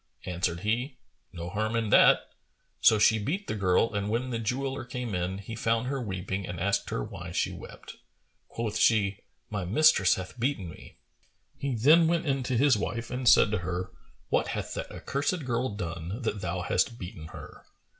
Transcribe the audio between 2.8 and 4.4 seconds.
she beat the girl and when the